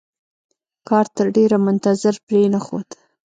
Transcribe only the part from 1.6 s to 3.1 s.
منتظر پرې نښود.